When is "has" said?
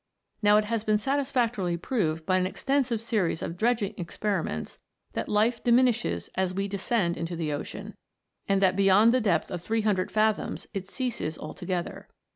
0.65-0.83